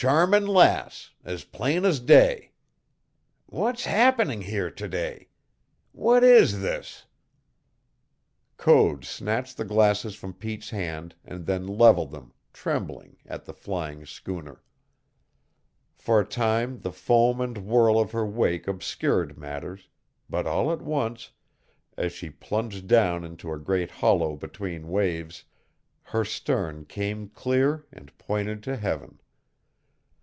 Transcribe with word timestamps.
Charming 0.00 0.46
Lass, 0.46 1.10
as 1.26 1.44
plain 1.44 1.84
as 1.84 2.00
day! 2.00 2.52
What's 3.44 3.84
happening 3.84 4.40
here 4.40 4.70
to 4.70 4.88
day? 4.88 5.28
What 5.92 6.24
is 6.24 6.62
this?" 6.62 7.04
Code 8.56 9.04
snatched 9.04 9.58
the 9.58 9.66
glasses 9.66 10.14
from 10.14 10.32
Pete's 10.32 10.70
hand 10.70 11.16
and 11.22 11.44
then 11.44 11.66
leveled 11.66 12.12
them, 12.12 12.32
trembling, 12.54 13.18
at 13.26 13.44
the 13.44 13.52
flying 13.52 14.06
schooner. 14.06 14.62
For 15.98 16.18
a 16.20 16.24
time 16.26 16.78
the 16.80 16.92
foam 16.92 17.38
and 17.42 17.66
whirl 17.66 17.98
of 18.00 18.12
her 18.12 18.24
wake 18.24 18.66
obscured 18.66 19.36
matters, 19.36 19.90
but 20.30 20.46
all 20.46 20.72
at 20.72 20.80
once, 20.80 21.30
as 21.98 22.14
she 22.14 22.30
plunged 22.30 22.86
down 22.86 23.22
into 23.22 23.52
a 23.52 23.58
great 23.58 23.90
hollow 23.90 24.34
between 24.34 24.88
waves, 24.88 25.44
her 26.04 26.24
stern 26.24 26.86
came 26.86 27.28
clear 27.28 27.84
and 27.92 28.16
pointed 28.16 28.62
to 28.62 28.78
heaven. 28.78 29.18